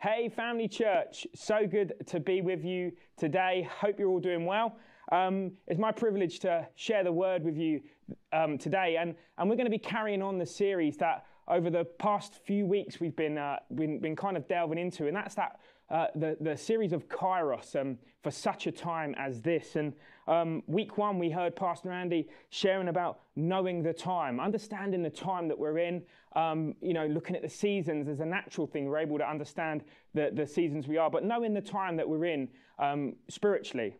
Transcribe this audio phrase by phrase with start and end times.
[0.00, 3.68] Hey, Family Church, so good to be with you today.
[3.80, 4.76] Hope you're all doing well.
[5.10, 7.80] Um, it's my privilege to share the word with you
[8.32, 11.84] um, today, and, and we're going to be carrying on the series that over the
[11.84, 15.58] past few weeks we've been, uh, been, been kind of delving into, and that's that
[15.90, 19.76] uh, the, the series of Kairos um, for such a time as this.
[19.76, 19.94] And
[20.26, 25.48] um, week one, we heard Pastor Andy sharing about knowing the time, understanding the time
[25.48, 26.02] that we're in,
[26.36, 28.86] um, you know, looking at the seasons as a natural thing.
[28.86, 29.82] We're able to understand
[30.14, 32.48] the, the seasons we are, but knowing the time that we're in
[32.78, 33.96] um, spiritually.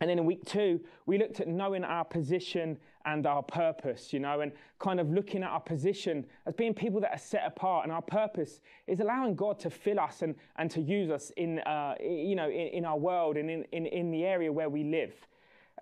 [0.00, 4.20] And then in week two, we looked at knowing our position and our purpose, you
[4.20, 7.84] know, and kind of looking at our position as being people that are set apart.
[7.84, 11.60] And our purpose is allowing God to fill us and, and to use us in,
[11.60, 14.84] uh, you know, in, in, our world and in, in, in the area where we
[14.84, 15.14] live.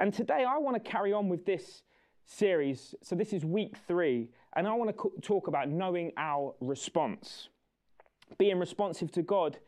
[0.01, 1.83] And today I want to carry on with this
[2.25, 2.95] series.
[3.03, 7.49] So this is week three, and I want to talk about knowing our response.
[8.37, 9.59] Being responsive to God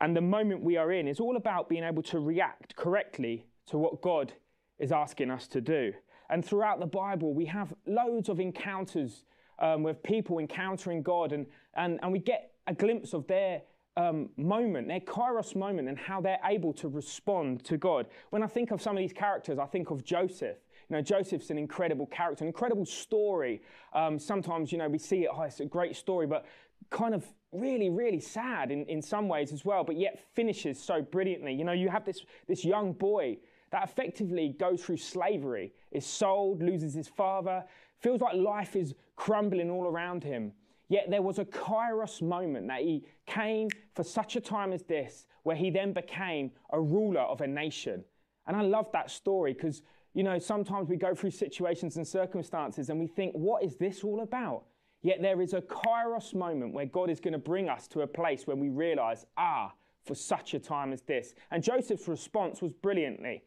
[0.00, 3.78] and the moment we are in is all about being able to react correctly to
[3.78, 4.32] what God
[4.78, 5.92] is asking us to do.
[6.30, 9.24] And throughout the Bible, we have loads of encounters
[9.58, 13.62] um, with people encountering God, and, and, and we get a glimpse of their
[13.96, 18.06] um, moment, their kairos moment, and how they're able to respond to God.
[18.30, 20.58] When I think of some of these characters, I think of Joseph.
[20.88, 23.62] You know, Joseph's an incredible character, an incredible story.
[23.92, 26.44] Um, sometimes, you know, we see it, oh, it's a great story, but
[26.90, 31.00] kind of really, really sad in, in some ways as well, but yet finishes so
[31.00, 31.54] brilliantly.
[31.54, 33.38] You know, you have this, this young boy
[33.76, 37.62] that effectively goes through slavery, is sold, loses his father,
[38.00, 40.50] feels like life is crumbling all around him.
[40.88, 45.26] Yet there was a kairos moment that he came for such a time as this,
[45.42, 48.02] where he then became a ruler of a nation.
[48.46, 49.82] And I love that story because,
[50.14, 54.02] you know, sometimes we go through situations and circumstances and we think, what is this
[54.02, 54.62] all about?
[55.02, 58.06] Yet there is a kairos moment where God is going to bring us to a
[58.06, 59.74] place when we realize, ah,
[60.06, 61.34] for such a time as this.
[61.50, 63.42] And Joseph's response was brilliantly,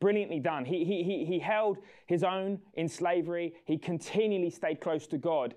[0.00, 0.64] brilliantly done.
[0.64, 5.54] He, he, he, he held his own in slavery, he continually stayed close to God,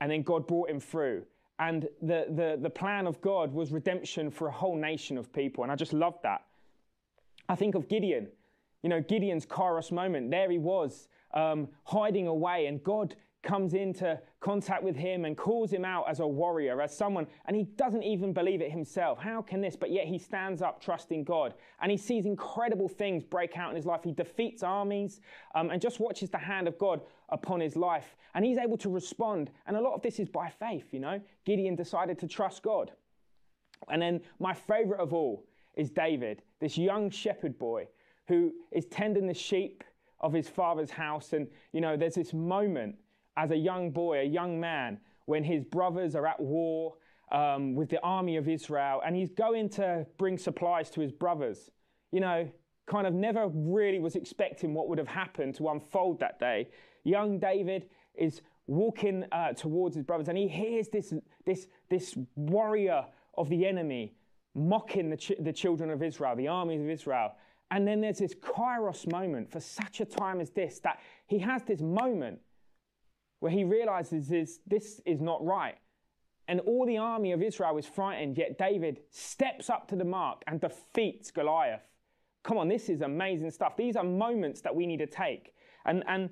[0.00, 1.24] and then God brought him through.
[1.58, 5.62] And the, the, the plan of God was redemption for a whole nation of people.
[5.62, 6.42] And I just love that.
[7.48, 8.28] I think of Gideon.
[8.82, 10.30] You know, Gideon's Kairos moment.
[10.30, 15.72] There he was, um, hiding away, and God comes into contact with him and calls
[15.72, 19.18] him out as a warrior, as someone, and he doesn't even believe it himself.
[19.18, 19.76] How can this?
[19.76, 23.76] But yet he stands up trusting God and he sees incredible things break out in
[23.76, 24.02] his life.
[24.04, 25.20] He defeats armies
[25.54, 28.16] um, and just watches the hand of God upon his life.
[28.34, 29.50] And he's able to respond.
[29.66, 31.20] And a lot of this is by faith, you know.
[31.44, 32.92] Gideon decided to trust God.
[33.88, 37.88] And then my favorite of all is David, this young shepherd boy
[38.28, 39.82] who is tending the sheep
[40.20, 41.32] of his father's house.
[41.32, 42.96] And, you know, there's this moment
[43.36, 46.94] as a young boy, a young man, when his brothers are at war
[47.30, 51.70] um, with the army of Israel and he's going to bring supplies to his brothers.
[52.10, 52.48] You know,
[52.86, 56.68] kind of never really was expecting what would have happened to unfold that day.
[57.04, 61.12] Young David is walking uh, towards his brothers and he hears this,
[61.46, 63.04] this, this warrior
[63.36, 64.14] of the enemy
[64.54, 67.32] mocking the, ch- the children of Israel, the armies of Israel.
[67.70, 71.62] And then there's this kairos moment for such a time as this that he has
[71.62, 72.38] this moment
[73.42, 75.74] where he realizes is, this is not right.
[76.46, 80.44] And all the army of Israel is frightened, yet David steps up to the mark
[80.46, 81.82] and defeats Goliath.
[82.44, 83.76] Come on, this is amazing stuff.
[83.76, 85.54] These are moments that we need to take.
[85.86, 86.30] And, and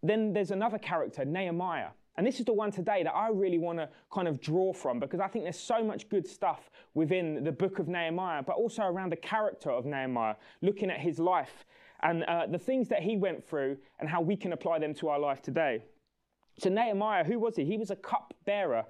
[0.00, 1.88] then there's another character, Nehemiah.
[2.16, 5.00] And this is the one today that I really want to kind of draw from
[5.00, 8.84] because I think there's so much good stuff within the book of Nehemiah, but also
[8.84, 11.64] around the character of Nehemiah, looking at his life
[12.04, 15.08] and uh, the things that he went through and how we can apply them to
[15.08, 15.82] our life today.
[16.58, 17.64] So, Nehemiah, who was he?
[17.64, 18.84] He was a cupbearer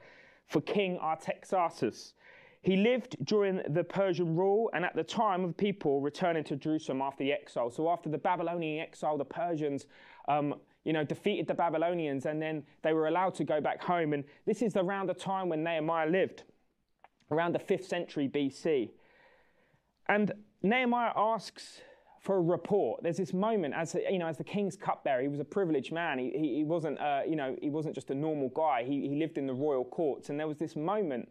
[0.47, 2.15] for King Artaxerxes.
[2.63, 7.03] He lived during the Persian rule and at the time of people returning to Jerusalem
[7.03, 7.71] after the exile.
[7.71, 9.87] So, after the Babylonian exile, the Persians,
[10.29, 14.13] um, you know, defeated the Babylonians and then they were allowed to go back home.
[14.13, 16.45] And this is around the time when Nehemiah lived,
[17.31, 18.91] around the 5th century BC.
[20.09, 20.33] And
[20.63, 21.83] Nehemiah asks
[22.21, 23.03] for a report.
[23.03, 26.19] There's this moment as you know, as the king's cupbearer, he was a privileged man.
[26.19, 28.85] He, he, he wasn't, uh, you know, he wasn't just a normal guy.
[28.85, 31.29] He, he lived in the royal courts, and there was this moment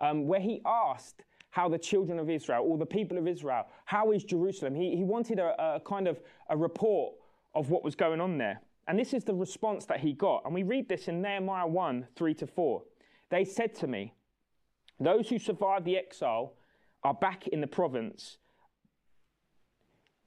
[0.00, 4.12] um, where he asked how the children of Israel, or the people of Israel, how
[4.12, 4.74] is Jerusalem?
[4.74, 6.20] He, he wanted a, a kind of
[6.50, 7.14] a report
[7.54, 8.60] of what was going on there.
[8.86, 10.42] And this is the response that he got.
[10.44, 12.82] And we read this in Nehemiah 1 3 to 4.
[13.30, 14.14] They said to me,
[15.00, 16.54] Those who survived the exile
[17.02, 18.38] are back in the province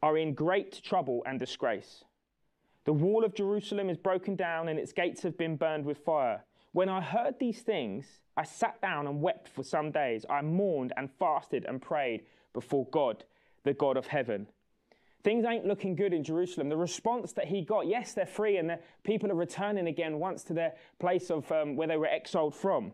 [0.02, 2.04] are in great trouble and disgrace.
[2.86, 6.44] The wall of Jerusalem is broken down and its gates have been burned with fire.
[6.72, 8.06] When I heard these things,
[8.36, 10.26] I sat down and wept for some days.
[10.30, 13.24] I mourned and fasted and prayed before God,
[13.64, 14.48] the God of heaven.
[15.24, 16.70] Things ain't looking good in Jerusalem.
[16.70, 20.44] The response that he got, yes, they're free and the people are returning again once
[20.46, 22.94] to their place of um, where they were exiled from.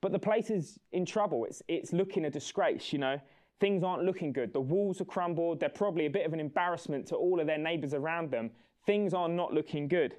[0.00, 1.44] But the place is in trouble.
[1.44, 3.20] It's, it's looking a disgrace, you know.
[3.64, 4.52] Things aren't looking good.
[4.52, 5.58] The walls are crumbled.
[5.58, 8.50] They're probably a bit of an embarrassment to all of their neighbors around them.
[8.84, 10.16] Things are not looking good.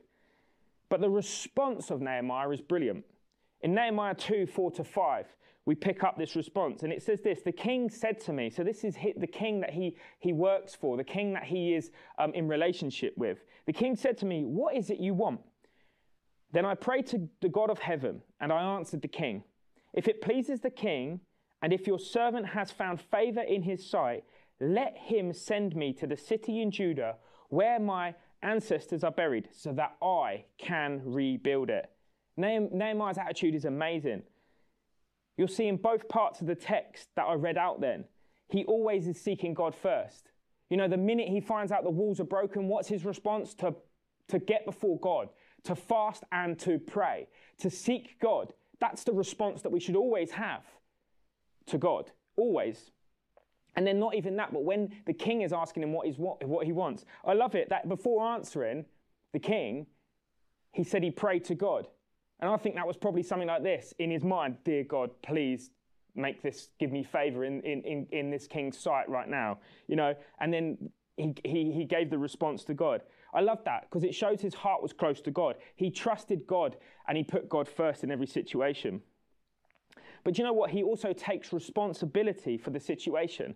[0.90, 3.06] But the response of Nehemiah is brilliant.
[3.62, 5.28] In Nehemiah 2 4 to 5,
[5.66, 6.82] we pick up this response.
[6.82, 9.70] And it says this The king said to me, so this is the king that
[9.70, 13.46] he, he works for, the king that he is um, in relationship with.
[13.68, 15.42] The king said to me, What is it you want?
[16.52, 19.44] Then I prayed to the God of heaven, and I answered the king,
[19.94, 21.20] If it pleases the king,
[21.62, 24.24] and if your servant has found favor in his sight,
[24.60, 27.16] let him send me to the city in Judah
[27.50, 31.90] where my ancestors are buried, so that I can rebuild it.
[32.38, 34.22] Nehemiah's attitude is amazing.
[35.38, 38.06] You'll see in both parts of the text that I read out then,
[38.50, 40.30] he always is seeking God first.
[40.70, 43.54] You know, the minute he finds out the walls are broken, what's his response?
[43.56, 43.76] To,
[44.28, 45.30] to get before God,
[45.64, 47.28] to fast and to pray,
[47.60, 48.54] to seek God.
[48.80, 50.64] That's the response that we should always have
[51.68, 52.92] to God, always.
[53.76, 56.44] And then not even that, but when the king is asking him what, is what,
[56.46, 58.86] what he wants, I love it that before answering
[59.34, 59.88] the king,
[60.72, 61.88] he said he prayed to God.
[62.40, 65.72] And I think that was probably something like this in his mind Dear God, please
[66.16, 69.60] make this, give me favor in, in, in, in this king's sight right now.
[69.88, 73.02] You know, and then he, he, he gave the response to God.
[73.34, 75.56] I love that because it shows his heart was close to God.
[75.76, 76.78] He trusted God
[77.08, 79.02] and he put God first in every situation.
[80.26, 80.72] But you know what?
[80.72, 83.56] He also takes responsibility for the situation.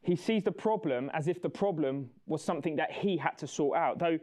[0.00, 3.76] He sees the problem as if the problem was something that he had to sort
[3.76, 4.18] out, though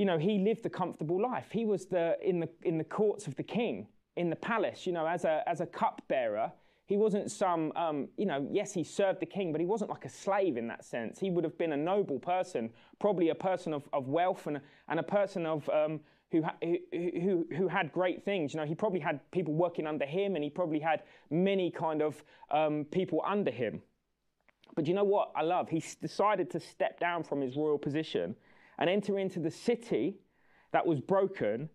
[0.00, 1.48] you know, he lived a comfortable life.
[1.52, 3.86] He was the, in, the, in the courts of the king,
[4.16, 6.50] in the palace, you know, as a, as a cupbearer.
[6.86, 10.06] He wasn't some, um, you know, yes, he served the king, but he wasn't like
[10.06, 11.18] a slave in that sense.
[11.18, 14.98] He would have been a noble person, probably a person of, of wealth and, and
[14.98, 16.00] a person of, um,
[16.32, 16.44] who,
[16.92, 18.54] who, who, had great things.
[18.54, 22.02] You know, he probably had people working under him and he probably had many kind
[22.02, 23.82] of um, people under him.
[24.76, 25.68] But you know what I love?
[25.68, 28.36] He decided to step down from his royal position
[28.78, 30.20] and enter into the city
[30.72, 31.68] that was broken,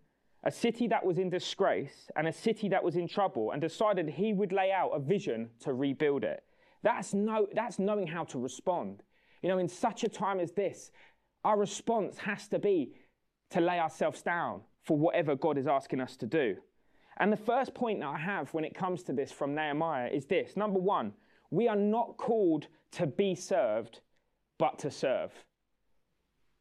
[0.44, 4.08] a city that was in disgrace, and a city that was in trouble, and decided
[4.08, 6.44] he would lay out a vision to rebuild it.
[6.82, 9.04] That's, no, that's knowing how to respond.
[9.42, 10.92] You know, in such a time as this,
[11.44, 12.94] our response has to be
[13.56, 16.58] to lay ourselves down for whatever God is asking us to do.
[17.18, 20.26] And the first point that I have when it comes to this from Nehemiah is
[20.26, 21.14] this number one,
[21.52, 24.02] we are not called to be served,
[24.58, 25.32] but to serve.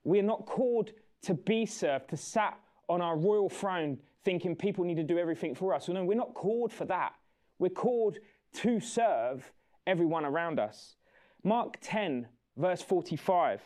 [0.05, 0.93] We're not called
[1.23, 2.56] to be served, to sat
[2.88, 5.88] on our royal throne thinking people need to do everything for us.
[5.88, 7.14] no, we're not called for that.
[7.58, 8.19] We're called
[8.55, 9.52] to serve
[9.85, 10.94] everyone around us.
[11.43, 13.62] Mark 10, verse 45.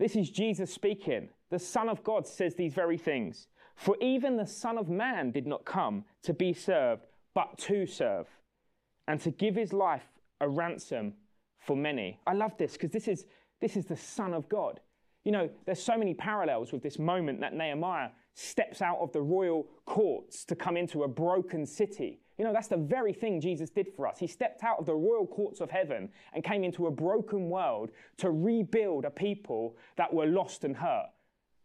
[0.00, 1.28] This is Jesus speaking.
[1.50, 3.48] The Son of God says these very things.
[3.76, 8.26] For even the Son of Man did not come to be served, but to serve,
[9.06, 10.06] and to give his life
[10.40, 11.12] a ransom
[11.58, 12.18] for many.
[12.26, 13.26] I love this because this is,
[13.60, 14.80] this is the Son of God.
[15.24, 19.20] You know, there's so many parallels with this moment that Nehemiah steps out of the
[19.20, 22.20] royal courts to come into a broken city.
[22.40, 24.18] You know, that's the very thing Jesus did for us.
[24.18, 27.90] He stepped out of the royal courts of heaven and came into a broken world
[28.16, 31.10] to rebuild a people that were lost and hurt.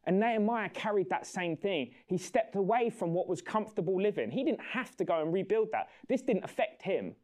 [0.03, 1.91] And Nehemiah carried that same thing.
[2.07, 4.29] He stepped away from what was comfortable living.
[4.29, 5.87] He didn't have to go and rebuild that.
[6.09, 7.15] This didn't affect him.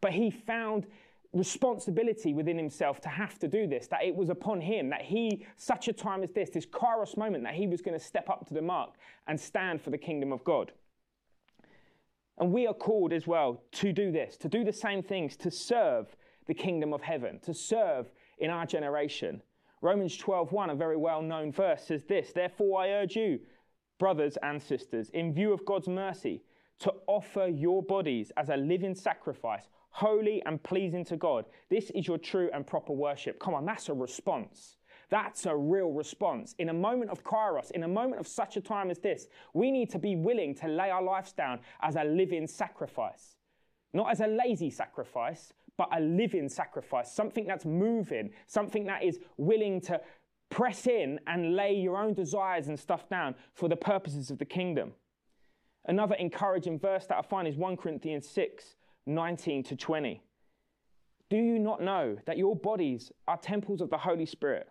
[0.00, 0.88] But he found
[1.32, 5.46] responsibility within himself to have to do this, that it was upon him, that he,
[5.56, 8.48] such a time as this, this kairos moment, that he was going to step up
[8.48, 8.94] to the mark
[9.28, 10.72] and stand for the kingdom of God.
[12.38, 15.50] And we are called as well to do this, to do the same things, to
[15.50, 16.14] serve
[16.46, 19.42] the kingdom of heaven, to serve in our generation.
[19.80, 23.40] Romans 12:1, a very well-known verse, says this: Therefore I urge you,
[23.98, 26.42] brothers and sisters, in view of God's mercy,
[26.80, 31.46] to offer your bodies as a living sacrifice, holy and pleasing to God.
[31.70, 33.38] This is your true and proper worship.
[33.38, 34.76] Come on, that's a response.
[35.08, 36.54] That's a real response.
[36.58, 39.70] In a moment of kairos, in a moment of such a time as this, we
[39.70, 43.36] need to be willing to lay our lives down as a living sacrifice.
[43.92, 49.20] Not as a lazy sacrifice, but a living sacrifice, something that's moving, something that is
[49.36, 50.00] willing to
[50.50, 54.44] press in and lay your own desires and stuff down for the purposes of the
[54.44, 54.92] kingdom.
[55.86, 58.74] Another encouraging verse that I find is 1 Corinthians 6,
[59.06, 60.20] 19 to 20.
[61.28, 64.68] Do you not know that your bodies are temples of the Holy Spirit,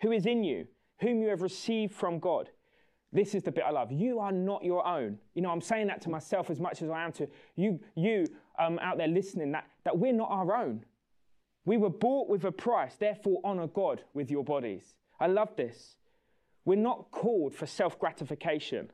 [0.00, 0.66] who is in you,
[1.00, 2.50] whom you have received from God?
[3.12, 3.90] This is the bit I love.
[3.90, 5.18] You are not your own.
[5.34, 8.26] You know, I'm saying that to myself as much as I am to you, you
[8.58, 10.84] um, out there listening, that, that we're not our own.
[11.64, 14.94] We were bought with a price, therefore honor God with your bodies.
[15.20, 15.96] I love this.
[16.64, 18.90] We're not called for self gratification,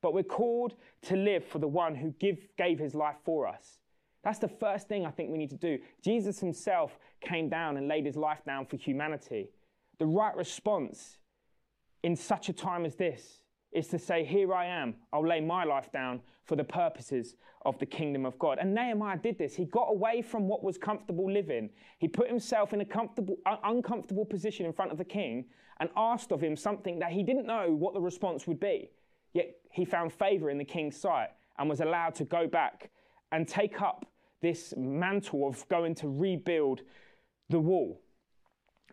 [0.00, 3.78] but we're called to live for the one who give, gave his life for us.
[4.22, 5.78] That's the first thing I think we need to do.
[6.02, 9.50] Jesus himself came down and laid his life down for humanity.
[9.98, 11.18] The right response
[12.02, 13.40] in such a time as this
[13.72, 14.94] is to say, Here I am.
[15.12, 17.34] I'll lay my life down for the purposes
[17.64, 18.58] of the kingdom of God.
[18.60, 19.56] And Nehemiah did this.
[19.56, 21.70] He got away from what was comfortable living.
[21.98, 25.46] He put himself in a comfortable, uncomfortable position in front of the king
[25.80, 28.90] and asked of him something that he didn't know what the response would be.
[29.34, 32.90] Yet he found favor in the king's sight and was allowed to go back
[33.32, 34.06] and take up
[34.40, 36.82] this mantle of going to rebuild
[37.50, 38.00] the wall.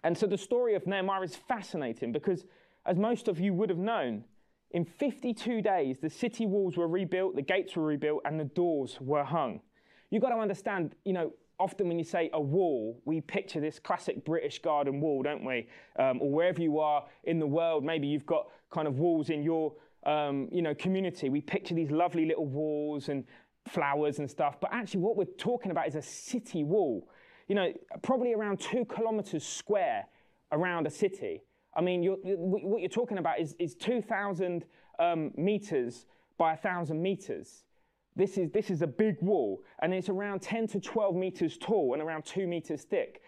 [0.04, 2.46] And so the story of Nehemiah is fascinating because,
[2.86, 4.26] as most of you would have known,
[4.72, 8.98] in 52 days, the city walls were rebuilt, the gates were rebuilt, and the doors
[9.00, 9.62] were hung.
[10.10, 13.80] You've got to understand, you know, often when you say a wall, we picture this
[13.80, 15.68] classic British garden wall, don't we?
[15.98, 19.44] Um, or wherever you are in the world, maybe you've got kind of walls in
[19.44, 19.74] your,
[20.06, 21.30] um, you know, community.
[21.30, 23.24] We picture these lovely little walls and
[23.68, 24.60] flowers and stuff.
[24.60, 27.08] But actually, what we're talking about is a city wall.
[27.48, 30.06] You know, probably around two kilometers square
[30.52, 31.44] around a city.
[31.76, 34.66] I mean, you're, what you're talking about is, is 2,000
[35.00, 36.06] um, meters
[36.38, 37.64] by 1,000 meters.
[38.16, 41.94] This is, this is a big wall, and it's around 10 to 12 meters tall
[41.94, 43.22] and around two meters thick.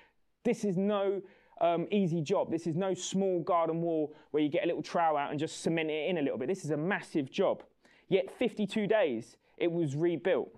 [0.43, 1.22] This is no
[1.60, 2.51] um, easy job.
[2.51, 5.62] This is no small garden wall where you get a little trowel out and just
[5.62, 6.48] cement it in a little bit.
[6.48, 7.63] This is a massive job.
[8.10, 10.51] Yet 52 days, it was rebuilt,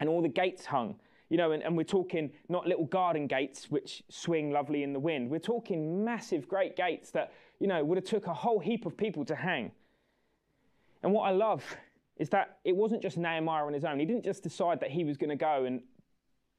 [0.00, 0.96] and all the gates hung.
[1.32, 5.00] You know, and, and, we're talking not little garden gates which swing lovely in the
[5.00, 5.30] wind.
[5.30, 8.98] We're talking massive, great gates that, you know, would have took a whole heap of
[8.98, 9.72] people to hang.
[11.02, 11.64] And what I love
[12.18, 13.98] is that it wasn't just Nehemiah on his own.
[13.98, 15.80] He didn't just decide that he was going to go and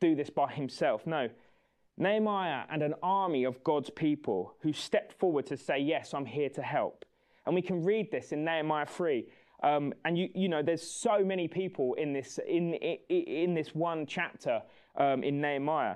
[0.02, 1.06] do this by himself.
[1.06, 1.30] No.
[2.00, 6.50] Nehemiah and an army of God's people who stepped forward to say, Yes, I'm here
[6.50, 7.06] to help.
[7.46, 9.28] And we can read this in Nehemiah 3.
[9.64, 14.06] Um, and you, you know, there's so many people in this, in, in, this one
[14.06, 14.62] chapter
[14.98, 15.96] um, in Nehemiah.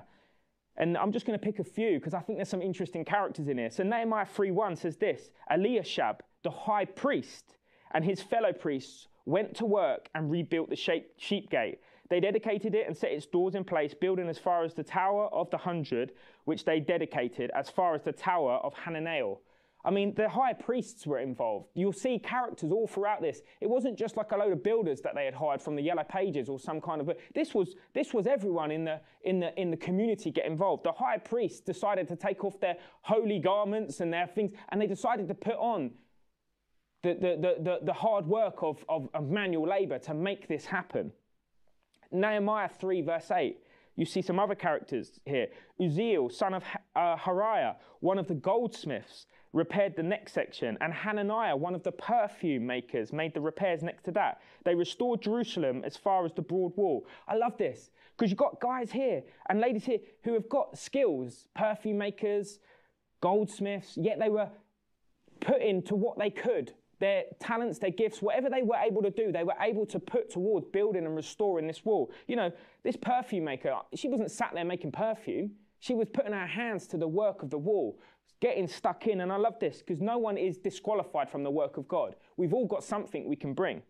[0.78, 3.46] And I'm just going to pick a few because I think there's some interesting characters
[3.46, 3.70] in here.
[3.70, 7.58] So Nehemiah 3.1 says this, Eliashib, the high priest,
[7.92, 11.80] and his fellow priests went to work and rebuilt the sheep gate.
[12.08, 15.26] They dedicated it and set its doors in place, building as far as the Tower
[15.26, 16.12] of the Hundred,
[16.46, 19.38] which they dedicated as far as the Tower of Hananel.
[19.88, 21.70] I mean, the high priests were involved.
[21.72, 23.40] You'll see characters all throughout this.
[23.62, 26.04] It wasn't just like a load of builders that they had hired from the Yellow
[26.04, 27.10] Pages or some kind of.
[27.34, 30.84] This was this was everyone in the in the in the community get involved.
[30.84, 34.86] The high priests decided to take off their holy garments and their things, and they
[34.86, 35.92] decided to put on
[37.02, 40.66] the the the, the, the hard work of, of, of manual labor to make this
[40.66, 41.12] happen.
[42.12, 43.62] Nehemiah three verse eight.
[43.98, 45.48] You see some other characters here.
[45.80, 46.62] Uzziel, son of
[46.94, 51.90] uh, Hariah, one of the goldsmiths repaired the next section, and Hananiah, one of the
[51.90, 54.40] perfume makers, made the repairs next to that.
[54.64, 57.08] They restored Jerusalem as far as the broad wall.
[57.26, 61.48] I love this because you've got guys here and ladies here who have got skills,
[61.56, 62.60] perfume makers,
[63.20, 64.48] goldsmiths, yet they were
[65.40, 66.72] put into what they could.
[67.00, 70.30] Their talents, their gifts, whatever they were able to do, they were able to put
[70.30, 72.10] towards building and restoring this wall.
[72.26, 72.50] You know,
[72.82, 75.52] this perfume maker, she wasn't sat there making perfume.
[75.80, 78.00] She was putting her hands to the work of the wall,
[78.40, 79.20] getting stuck in.
[79.20, 82.16] And I love this because no one is disqualified from the work of God.
[82.36, 83.82] We've all got something we can bring.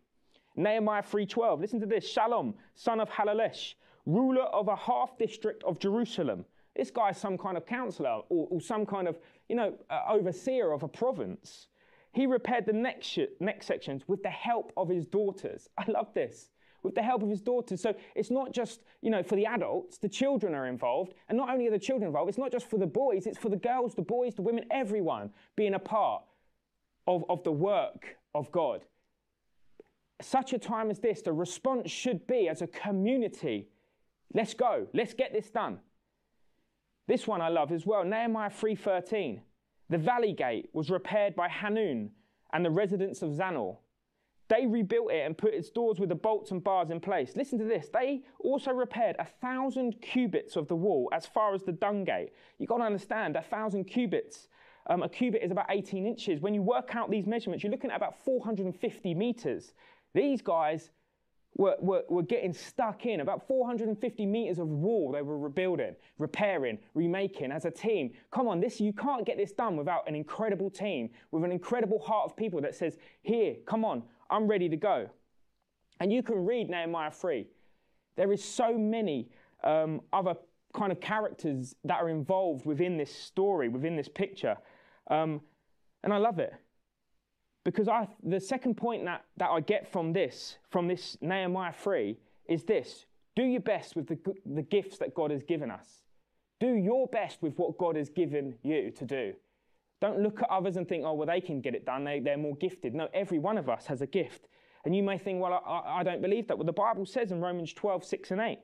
[0.55, 1.61] Nehemiah 3:12.
[1.61, 2.13] Listen to this.
[2.13, 3.73] Shallum, son of Hallohesh,
[4.05, 6.45] ruler of a half district of Jerusalem.
[6.75, 10.71] This guy's some kind of counselor or, or some kind of, you know, uh, overseer
[10.71, 11.67] of a province.
[12.11, 15.69] He repaired the next, sh- next sections with the help of his daughters.
[15.77, 16.49] I love this
[16.81, 17.81] with the help of his daughters.
[17.81, 21.13] So it's not just, you know, for the adults, the children are involved.
[21.27, 23.49] And not only are the children involved, it's not just for the boys, it's for
[23.49, 26.23] the girls, the boys, the women, everyone being a part
[27.05, 28.85] of, of the work of God.
[30.21, 33.69] Such a time as this, the response should be as a community
[34.33, 35.79] let's go, let's get this done.
[37.07, 39.41] This one I love as well Nehemiah 3:13.
[39.89, 42.11] The valley gate was repaired by Hanun
[42.53, 43.77] and the residents of Zanoah.
[44.49, 47.35] They rebuilt it and put its doors with the bolts and bars in place.
[47.35, 47.89] Listen to this.
[47.89, 52.31] They also repaired a thousand cubits of the wall as far as the dung gate.
[52.57, 54.47] You've got to understand, a thousand cubits.
[54.87, 56.41] Um, a cubit is about 18 inches.
[56.41, 59.73] When you work out these measurements, you're looking at about 450 meters.
[60.15, 60.89] These guys
[61.59, 63.19] were, were, were getting stuck in.
[63.19, 68.13] About 450 meters of wall they were rebuilding, repairing, remaking as a team.
[68.31, 71.99] Come on, this you can't get this done without an incredible team, with an incredible
[71.99, 75.09] heart of people that says, Here, come on, I'm ready to go.
[75.99, 77.45] And you can read Nehemiah 3.
[78.15, 79.27] There is so many
[79.65, 80.35] um, other
[80.73, 84.55] kind of characters that are involved within this story, within this picture.
[85.11, 85.41] Um,
[86.05, 86.53] and I love it.
[87.63, 92.17] Because I, the second point that, that I get from this, from this Nehemiah 3,
[92.47, 96.03] is this do your best with the, the gifts that God has given us.
[96.59, 99.33] Do your best with what God has given you to do.
[100.01, 102.03] Don't look at others and think, oh, well, they can get it done.
[102.03, 102.93] They, they're more gifted.
[102.93, 104.47] No, every one of us has a gift.
[104.85, 106.57] And you may think, well, I, I don't believe that.
[106.57, 108.59] Well, the Bible says in Romans 12, 6 and 8,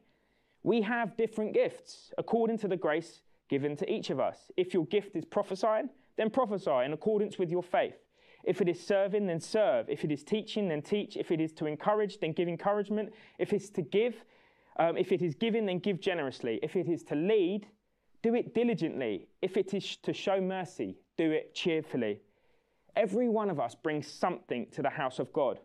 [0.64, 4.52] we have different gifts according to the grace given to each of us.
[4.58, 7.96] If your gift is prophesying, then prophesy in accordance with your faith.
[8.46, 9.90] If it is serving, then serve.
[9.90, 11.18] If it is teaching, then teach.
[11.18, 13.12] If it is to encourage, then give encouragement.
[13.40, 14.24] If it's to give,
[14.78, 16.60] um, if it is giving, then give generously.
[16.62, 17.68] If it is to lead,
[18.22, 19.28] do it diligently.
[19.42, 22.22] If it is to show mercy, do it cheerfully.
[22.96, 25.60] Every one of us brings something to the house of God.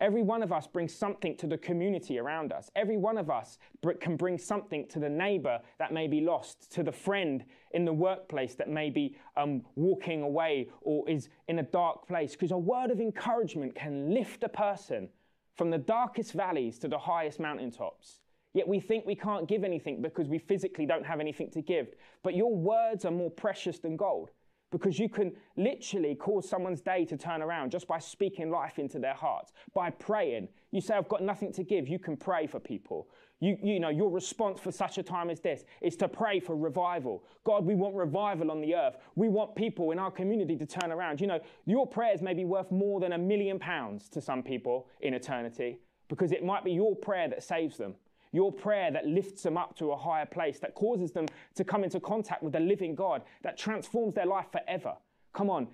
[0.00, 2.70] Every one of us brings something to the community around us.
[2.76, 3.58] Every one of us
[4.00, 7.92] can bring something to the neighbor that may be lost, to the friend in the
[7.92, 12.32] workplace that may be um, walking away or is in a dark place.
[12.32, 15.08] Because a word of encouragement can lift a person
[15.54, 18.20] from the darkest valleys to the highest mountaintops.
[18.52, 21.88] Yet we think we can't give anything because we physically don't have anything to give.
[22.22, 24.30] But your words are more precious than gold
[24.70, 28.98] because you can literally cause someone's day to turn around just by speaking life into
[28.98, 30.48] their hearts, by praying.
[30.72, 31.88] You say, I've got nothing to give.
[31.88, 33.08] You can pray for people.
[33.38, 36.56] You, you know, your response for such a time as this is to pray for
[36.56, 37.22] revival.
[37.44, 38.96] God, we want revival on the earth.
[39.14, 41.20] We want people in our community to turn around.
[41.20, 44.88] You know, your prayers may be worth more than a million pounds to some people
[45.00, 47.94] in eternity because it might be your prayer that saves them
[48.36, 51.82] your prayer that lifts them up to a higher place, that causes them to come
[51.82, 54.94] into contact with the living God, that transforms their life forever.
[55.32, 55.68] Come on,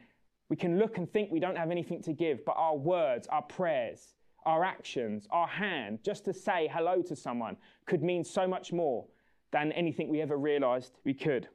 [0.49, 3.43] we can look and think we don't have anything to give, but our words, our
[3.43, 4.15] prayers,
[4.47, 9.05] our actions, our hand, just to say hello to someone, could mean so much more
[9.51, 11.49] than anything we ever realized we could.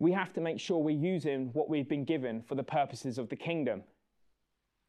[0.00, 3.28] We have to make sure we're using what we've been given for the purposes of
[3.28, 3.84] the kingdom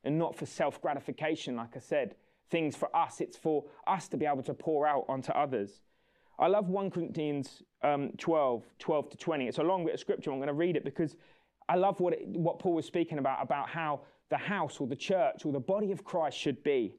[0.04, 2.16] and not for self gratification, like I said
[2.52, 5.82] things for us, it's for us to be able to pour out onto others.
[6.38, 9.48] I love 1 Corinthians um, 12, 12 to 20.
[9.48, 10.32] It's a long bit of scripture.
[10.32, 11.16] I'm going to read it because
[11.70, 14.96] I love what, it, what Paul was speaking about, about how the house or the
[14.96, 16.96] church or the body of Christ should be.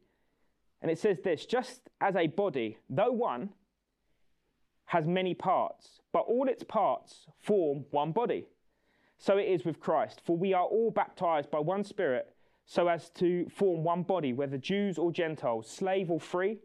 [0.81, 3.51] And it says this just as a body, though one,
[4.87, 8.47] has many parts, but all its parts form one body.
[9.19, 10.21] So it is with Christ.
[10.25, 12.35] For we are all baptized by one Spirit
[12.67, 16.59] so as to form one body, whether Jews or Gentiles, slave or free,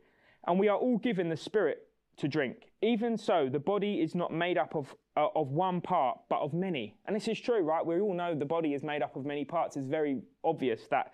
[0.48, 2.72] and we are all given the Spirit to drink.
[2.82, 6.54] Even so, the body is not made up of, uh, of one part, but of
[6.54, 6.96] many.
[7.06, 7.86] And this is true, right?
[7.86, 9.78] We all know the body is made up of many parts.
[9.78, 11.14] It's very obvious that.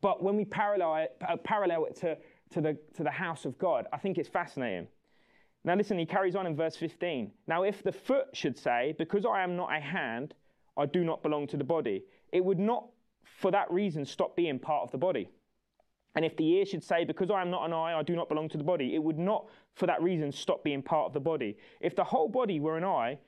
[0.00, 2.16] But when we parallel it, uh, parallel it to,
[2.50, 4.88] to, the, to the house of God, I think it's fascinating.
[5.64, 7.30] Now, listen, he carries on in verse 15.
[7.46, 10.34] Now, if the foot should say, Because I am not a hand,
[10.76, 12.86] I do not belong to the body, it would not
[13.22, 15.28] for that reason stop being part of the body.
[16.14, 18.28] And if the ear should say, Because I am not an eye, I do not
[18.28, 21.20] belong to the body, it would not for that reason stop being part of the
[21.20, 21.56] body.
[21.80, 23.18] If the whole body were an eye,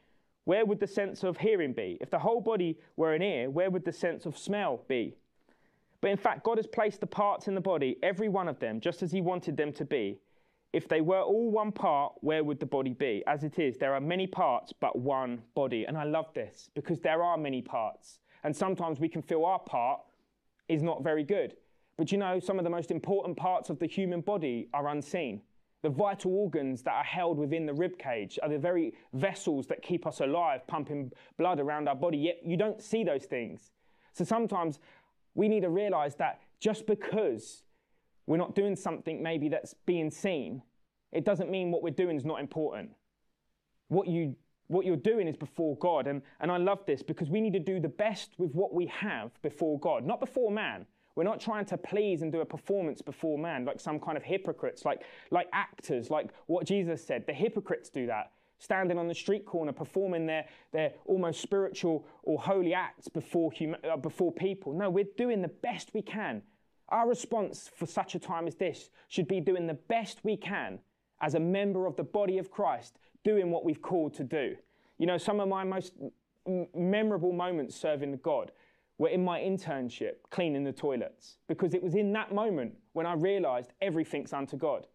[0.45, 1.99] where would the sense of hearing be?
[2.01, 5.15] If the whole body were an ear, where would the sense of smell be?
[6.01, 8.81] But in fact, God has placed the parts in the body, every one of them,
[8.81, 10.19] just as He wanted them to be.
[10.73, 13.23] If they were all one part, where would the body be?
[13.27, 15.85] As it is, there are many parts, but one body.
[15.85, 18.19] And I love this because there are many parts.
[18.45, 20.01] And sometimes we can feel our part
[20.69, 21.55] is not very good.
[21.97, 25.43] But you know, some of the most important parts of the human body are unseen.
[25.83, 29.83] The vital organs that are held within the rib cage are the very vessels that
[29.83, 32.19] keep us alive, pumping blood around our body.
[32.19, 33.73] Yet you don't see those things.
[34.13, 34.79] So sometimes
[35.35, 37.65] we need to realize that just because
[38.27, 40.63] we're not doing something maybe that's being seen,
[41.11, 42.91] it doesn't mean what we're doing is not important.
[43.89, 44.37] What you
[44.73, 46.07] what you're doing is before God.
[46.07, 48.87] And, and I love this because we need to do the best with what we
[48.87, 50.87] have before God, not before man.
[51.15, 54.23] We're not trying to please and do a performance before man like some kind of
[54.23, 57.27] hypocrites, like, like actors, like what Jesus said.
[57.27, 62.39] The hypocrites do that, standing on the street corner, performing their, their almost spiritual or
[62.39, 64.73] holy acts before, hum- uh, before people.
[64.73, 66.43] No, we're doing the best we can.
[66.89, 70.79] Our response for such a time as this should be doing the best we can
[71.21, 74.57] as a member of the body of Christ doing what we've called to do.
[74.99, 75.95] You know, some of my most
[76.75, 78.53] memorable moments serving God
[78.99, 83.15] were in my internship cleaning the toilets because it was in that moment when I
[83.15, 84.87] realized everything's unto God.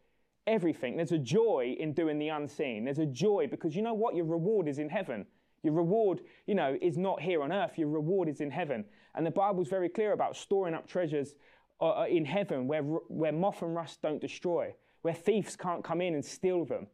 [0.46, 0.96] Everything.
[0.96, 2.86] There's a joy in doing the unseen.
[2.86, 4.16] There's a joy because you know what?
[4.16, 5.26] Your reward is in heaven.
[5.64, 7.78] Your reward, you know, is not here on earth.
[7.78, 8.86] Your reward is in heaven.
[9.16, 11.36] And the Bible's very clear about storing up treasures
[11.82, 16.00] uh, uh in heaven where, where moth and rust don't destroy, where thieves can't come
[16.00, 16.88] in and steal them.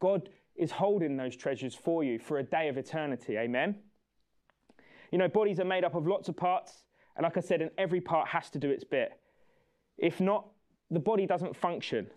[0.00, 3.36] God is holding those treasures for you for a day of eternity.
[3.36, 3.76] Amen.
[5.12, 6.82] You know, bodies are made up of lots of parts,
[7.16, 9.12] and like I said, and every part has to do its bit.
[9.98, 10.46] If not,
[10.90, 12.08] the body doesn't function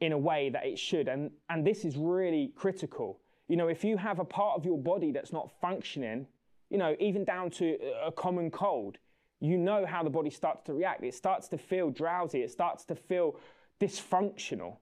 [0.00, 1.08] in a way that it should.
[1.08, 3.20] And, and this is really critical.
[3.48, 6.26] You know, if you have a part of your body that's not functioning,
[6.70, 8.98] you know, even down to a common cold,
[9.40, 11.02] you know how the body starts to react.
[11.04, 13.38] It starts to feel drowsy, it starts to feel
[13.80, 14.78] dysfunctional.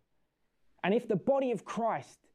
[0.83, 2.30] And if the body of Christ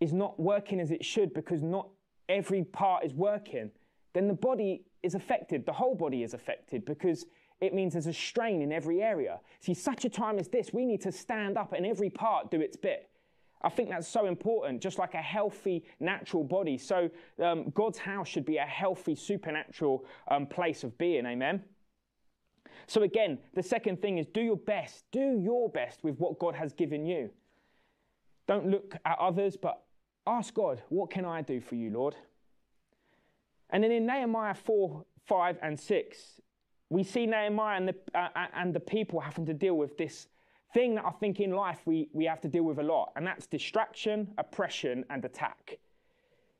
[0.00, 1.88] is not working as it should because not
[2.28, 3.70] every part is working,
[4.14, 5.66] then the body is affected.
[5.66, 7.26] The whole body is affected because
[7.60, 9.40] it means there's a strain in every area.
[9.60, 12.60] See, such a time as this, we need to stand up and every part do
[12.60, 13.10] its bit.
[13.62, 16.78] I think that's so important, just like a healthy, natural body.
[16.78, 17.10] So,
[17.42, 21.26] um, God's house should be a healthy, supernatural um, place of being.
[21.26, 21.64] Amen.
[22.86, 25.04] So, again, the second thing is do your best.
[25.10, 27.30] Do your best with what God has given you.
[28.46, 29.82] Don't look at others, but
[30.28, 32.14] ask God, what can I do for you, Lord?
[33.70, 36.40] And then in Nehemiah 4, 5, and 6,
[36.90, 40.28] we see Nehemiah and the, uh, uh, and the people having to deal with this
[40.72, 43.26] thing that I think in life we, we have to deal with a lot, and
[43.26, 45.78] that's distraction, oppression, and attack.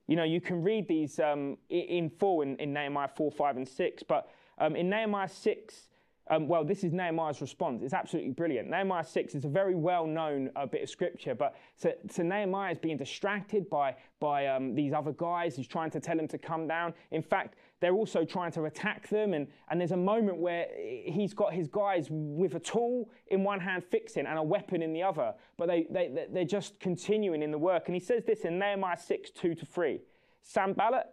[0.06, 3.68] You know, you can read these um, in full in, in, Nehemiah 4, 5, and
[3.68, 5.87] 6, but um, in Nehemiah 6,
[6.30, 7.82] um, well, this is Nehemiah's response.
[7.82, 8.68] It's absolutely brilliant.
[8.68, 12.72] Nehemiah 6 is a very well known uh, bit of scripture, but so, so, Nehemiah
[12.72, 16.38] is being distracted by, by um, these other guys who's trying to tell him to
[16.38, 16.92] come down.
[17.10, 21.32] In fact, they're also trying to attack them, and, and there's a moment where he's
[21.32, 25.02] got his guys with a tool in one hand fixing and a weapon in the
[25.02, 27.84] other, but they, they, they're just continuing in the work.
[27.86, 30.00] And he says this in Nehemiah 6 2 to 3
[30.42, 31.06] Sanballat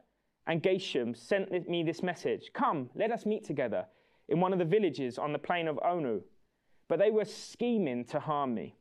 [0.47, 3.85] and Geshem sent me this message Come, let us meet together
[4.27, 6.21] in one of the villages on the plain of Ono,
[6.87, 8.75] but they were scheming to harm me.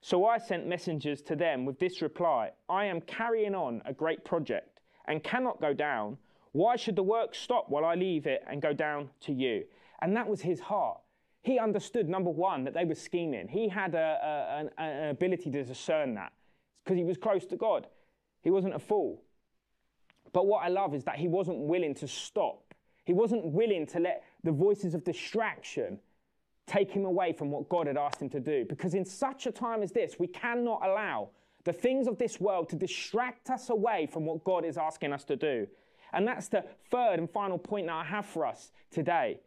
[0.00, 4.24] So I sent messengers to them with this reply I am carrying on a great
[4.24, 6.18] project and cannot go down.
[6.52, 9.64] Why should the work stop while I leave it and go down to you?
[10.00, 11.00] And that was his heart.
[11.42, 13.48] He understood, number one, that they were scheming.
[13.48, 16.32] He had a, a, an, an ability to discern that
[16.84, 17.86] because he was close to God.
[18.42, 19.22] He wasn't a fool.
[20.32, 22.74] But what I love is that he wasn't willing to stop.
[23.04, 25.98] He wasn't willing to let the voices of distraction
[26.66, 28.64] take him away from what God had asked him to do.
[28.68, 31.30] Because in such a time as this, we cannot allow
[31.64, 35.24] the things of this world to distract us away from what God is asking us
[35.24, 35.66] to do.
[36.12, 39.40] And that's the third and final point that I have for us today.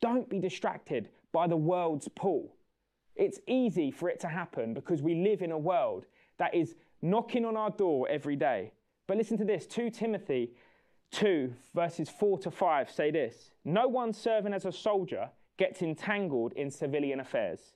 [0.00, 2.54] Don't be distracted by the world's pull.
[3.16, 6.06] It's easy for it to happen because we live in a world
[6.38, 8.72] that is knocking on our door every day.
[9.06, 10.52] But listen to this 2 Timothy
[11.12, 16.52] 2, verses 4 to 5 say this No one serving as a soldier gets entangled
[16.54, 17.74] in civilian affairs,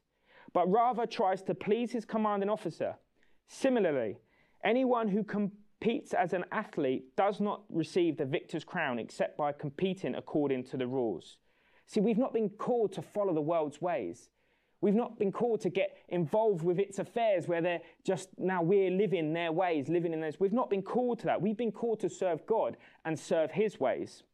[0.53, 2.97] but rather tries to please his commanding officer.
[3.49, 4.19] Similarly,
[4.65, 10.15] anyone who competes as an athlete does not receive the victor's crown except by competing
[10.15, 11.39] according to the rules.
[11.87, 14.31] See, we've not been called to follow the world's ways.
[14.85, 18.91] We've not been called to get involved with its affairs where they're just now we're
[18.91, 20.39] living their ways, living in those.
[20.39, 21.41] We've not been called to that.
[21.41, 24.25] We've been called to serve God and serve his ways.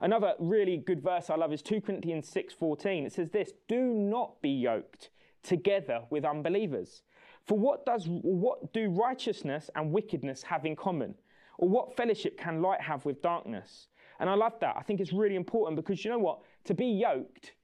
[0.00, 3.06] Another really good verse I love is 2 Corinthians 6:14.
[3.06, 5.10] It says this, "Do not be yoked
[5.44, 7.04] together with unbelievers.
[7.44, 11.14] For what does what do righteousness and wickedness have in common?
[11.58, 13.86] Or what fellowship can light have with darkness?"
[14.18, 14.76] And I love that.
[14.76, 16.40] I think it's really important because you know what?
[16.64, 17.54] To be yoked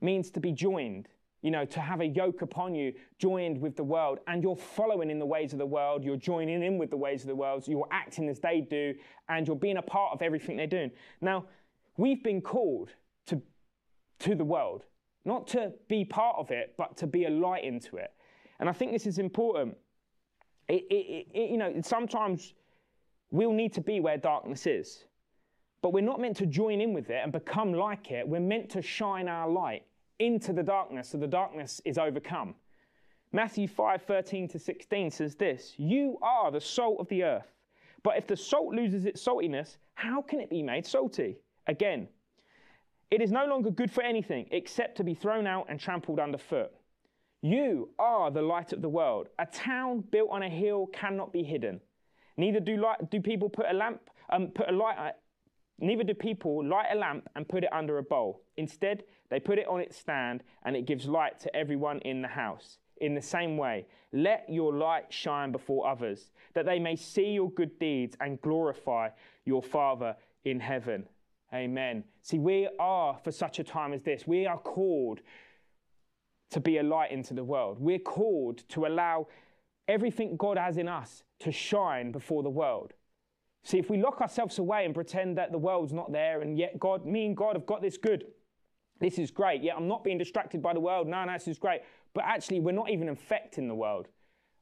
[0.00, 1.08] means to be joined,
[1.42, 5.10] you know, to have a yoke upon you, joined with the world, and you're following
[5.10, 7.66] in the ways of the world, you're joining in with the ways of the world,
[7.68, 8.94] you're acting as they do,
[9.28, 10.90] and you're being a part of everything they're doing.
[11.20, 11.44] Now,
[11.96, 12.90] we've been called
[13.26, 13.42] to,
[14.20, 14.84] to the world,
[15.24, 18.12] not to be part of it, but to be a light into it.
[18.60, 19.76] And I think this is important.
[20.68, 22.54] It, it, it, you know, sometimes
[23.30, 25.04] we'll need to be where darkness is.
[25.84, 28.26] But we're not meant to join in with it and become like it.
[28.26, 29.82] We're meant to shine our light
[30.18, 32.54] into the darkness so the darkness is overcome.
[33.32, 37.52] Matthew 5 13 to 16 says this You are the salt of the earth.
[38.02, 41.36] But if the salt loses its saltiness, how can it be made salty?
[41.66, 42.08] Again,
[43.10, 46.72] it is no longer good for anything except to be thrown out and trampled underfoot.
[47.42, 49.28] You are the light of the world.
[49.38, 51.78] A town built on a hill cannot be hidden.
[52.38, 55.12] Neither do, light, do people put a lamp, um, put a light
[55.78, 58.42] Neither do people light a lamp and put it under a bowl.
[58.56, 62.28] Instead, they put it on its stand and it gives light to everyone in the
[62.28, 62.78] house.
[62.98, 67.50] In the same way, let your light shine before others, that they may see your
[67.50, 69.08] good deeds and glorify
[69.44, 71.08] your Father in heaven.
[71.52, 72.04] Amen.
[72.22, 74.26] See, we are for such a time as this.
[74.26, 75.20] We are called
[76.50, 77.78] to be a light into the world.
[77.80, 79.26] We're called to allow
[79.88, 82.92] everything God has in us to shine before the world.
[83.64, 86.78] See, if we lock ourselves away and pretend that the world's not there and yet
[86.78, 88.26] God, me and God have got this good,
[89.00, 89.62] this is great.
[89.62, 91.08] Yeah, I'm not being distracted by the world.
[91.08, 91.80] No, no, this is great.
[92.12, 94.08] But actually, we're not even affecting the world.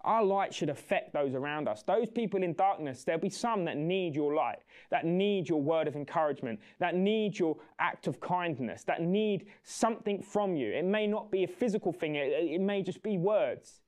[0.04, 1.82] Our light should affect those around us.
[1.82, 4.58] Those people in darkness, there'll be some that need your light,
[4.90, 10.20] that need your word of encouragement, that need your act of kindness, that need something
[10.20, 10.72] from you.
[10.72, 13.80] It may not be a physical thing, it, it may just be words.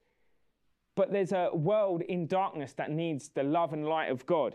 [0.94, 4.54] But there's a world in darkness that needs the love and light of God.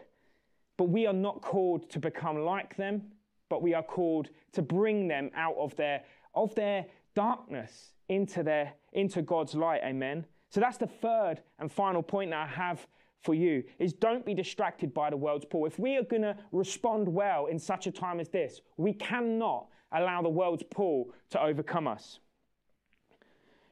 [0.79, 3.01] But we are not called to become like them,
[3.49, 8.71] but we are called to bring them out of their, of their darkness into, their,
[8.93, 9.81] into God's light.
[9.83, 10.25] Amen.
[10.49, 12.87] So that's the third and final point that I have
[13.19, 15.65] for you is don't be distracted by the world's pull.
[15.65, 19.67] If we are going to respond well in such a time as this, we cannot
[19.91, 22.19] allow the world's pull to overcome us.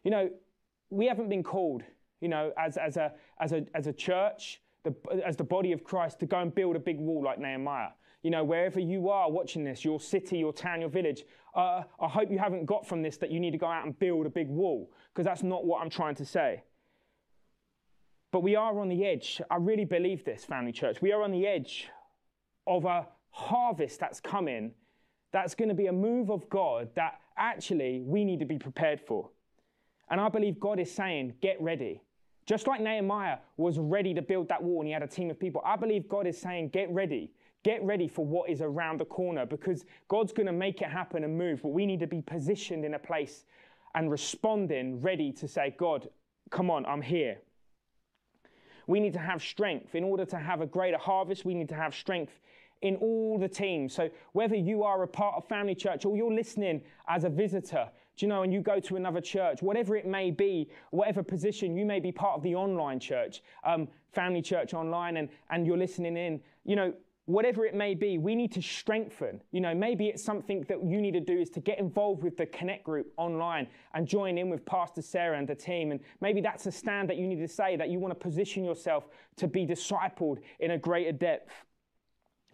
[0.04, 0.30] You know,
[0.90, 1.84] we haven't been called,
[2.20, 5.84] you know, as, as, a, as, a, as a church, the, as the body of
[5.84, 7.90] Christ, to go and build a big wall like Nehemiah.
[8.24, 11.24] You know, wherever you are watching this, your city, your town, your village,
[11.56, 13.98] uh, I hope you haven't got from this that you need to go out and
[13.98, 16.64] build a big wall, because that's not what I'm trying to say.
[18.32, 19.42] But we are on the edge.
[19.50, 21.02] I really believe this, family church.
[21.02, 21.90] We are on the edge
[22.66, 24.74] of a harvest that's coming
[25.32, 29.00] that's going to be a move of God that actually we need to be prepared
[29.00, 29.30] for.
[30.10, 32.02] And I believe God is saying, get ready.
[32.48, 35.38] Just like Nehemiah was ready to build that wall and he had a team of
[35.38, 37.32] people, I believe God is saying, get ready.
[37.64, 41.26] Get ready for what is around the corner because God's going to make it happen
[41.26, 41.62] and move.
[41.62, 43.44] But we need to be positioned in a place
[43.94, 46.08] and responding, ready to say, God,
[46.50, 47.40] come on, I'm here.
[48.86, 49.96] We need to have strength.
[49.96, 52.40] In order to have a greater harvest, we need to have strength
[52.82, 53.94] in all the teams.
[53.94, 57.90] So whether you are a part of family church or you're listening as a visitor,
[58.18, 61.78] do you know, and you go to another church, whatever it may be, whatever position,
[61.78, 65.78] you may be part of the online church, um, family church online, and, and you're
[65.78, 66.94] listening in, you know,
[67.28, 69.42] whatever it may be, we need to strengthen.
[69.52, 72.38] You know, maybe it's something that you need to do is to get involved with
[72.38, 75.92] the Connect group online and join in with Pastor Sarah and the team.
[75.92, 78.64] And maybe that's a stand that you need to say that you want to position
[78.64, 81.52] yourself to be discipled in a greater depth.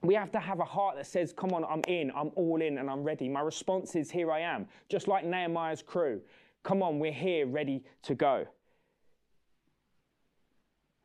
[0.03, 2.77] We have to have a heart that says, Come on, I'm in, I'm all in,
[2.77, 3.29] and I'm ready.
[3.29, 4.67] My response is, Here I am.
[4.89, 6.21] Just like Nehemiah's crew.
[6.63, 8.45] Come on, we're here, ready to go.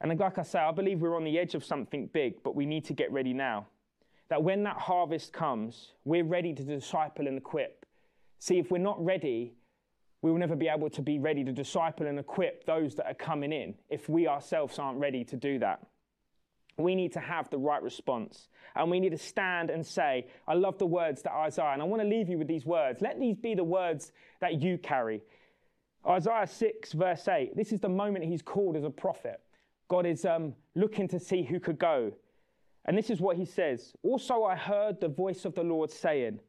[0.01, 2.67] And like I say, I believe we're on the edge of something big, but we
[2.67, 3.67] need to get ready now.
[4.29, 7.87] That when that harvest comes, we're ready to disciple and equip.
[8.39, 9.55] See, if we're not ready,
[10.23, 13.15] we will never be able to be ready to disciple and equip those that are
[13.15, 15.87] coming in if we ourselves aren't ready to do that.
[16.79, 18.49] We need to have the right response.
[18.77, 21.85] And we need to stand and say, I love the words that Isaiah, and I
[21.85, 23.03] want to leave you with these words.
[23.03, 25.23] Let these be the words that you carry.
[26.09, 29.41] Isaiah 6, verse 8, this is the moment he's called as a prophet.
[29.89, 32.13] God is um, looking to see who could go.
[32.85, 36.41] And this is what he says Also, I heard the voice of the Lord saying,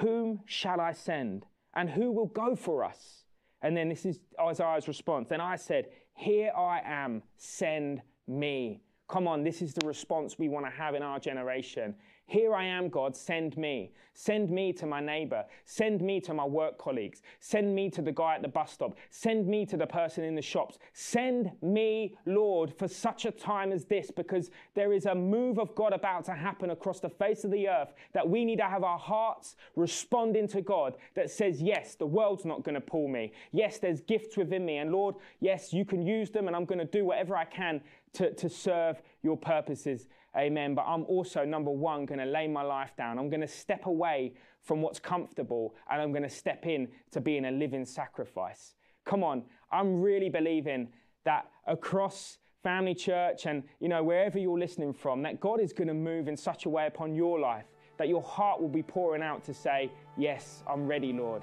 [0.00, 1.46] Whom shall I send?
[1.74, 3.24] And who will go for us?
[3.62, 5.28] And then this is Isaiah's response.
[5.28, 8.80] Then I said, Here I am, send me.
[9.08, 11.94] Come on, this is the response we want to have in our generation.
[12.26, 13.92] Here I am, God, send me.
[14.14, 15.44] Send me to my neighbor.
[15.66, 17.20] Send me to my work colleagues.
[17.40, 18.96] Send me to the guy at the bus stop.
[19.10, 20.78] Send me to the person in the shops.
[20.94, 25.74] Send me, Lord, for such a time as this, because there is a move of
[25.74, 28.84] God about to happen across the face of the earth that we need to have
[28.84, 33.32] our hearts responding to God that says, Yes, the world's not going to pull me.
[33.52, 34.78] Yes, there's gifts within me.
[34.78, 37.82] And Lord, yes, you can use them, and I'm going to do whatever I can
[38.14, 40.74] to, to serve your purposes Amen.
[40.74, 43.18] But I'm also, number one, going to lay my life down.
[43.18, 47.20] I'm going to step away from what's comfortable and I'm going to step in to
[47.20, 48.74] being a living sacrifice.
[49.04, 49.44] Come on.
[49.70, 50.88] I'm really believing
[51.24, 55.88] that across family church and, you know, wherever you're listening from, that God is going
[55.88, 59.22] to move in such a way upon your life that your heart will be pouring
[59.22, 61.42] out to say, Yes, I'm ready, Lord.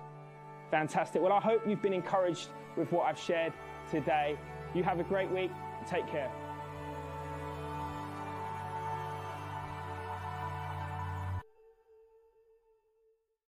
[0.69, 1.21] Fantastic.
[1.21, 3.53] Well, I hope you've been encouraged with what I've shared
[3.89, 4.37] today.
[4.73, 5.51] You have a great week.
[5.87, 6.29] Take care.